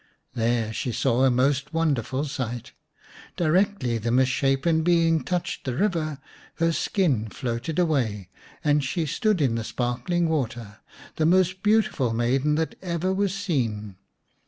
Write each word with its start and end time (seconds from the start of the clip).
There 0.33 0.73
she 0.73 0.91
saw 0.91 1.25
a 1.25 1.29
most 1.29 1.75
wonderful 1.75 2.25
sight. 2.25 2.71
Directly 3.37 3.99
the 3.99 4.09
misshapen 4.09 4.81
being 4.81 5.23
touched 5.23 5.63
the 5.63 5.75
river 5.75 6.17
her 6.55 6.71
skin 6.71 7.27
floated 7.29 7.77
away, 7.77 8.29
and 8.63 8.83
she 8.83 9.05
stood 9.05 9.39
in 9.41 9.53
the 9.53 9.63
sparkling 9.63 10.27
water, 10.27 10.79
the 11.17 11.27
most 11.27 11.61
beautiful 11.61 12.13
maiden 12.15 12.55
that 12.55 12.73
ever 12.81 13.13
was 13.13 13.31
seen. 13.35 13.97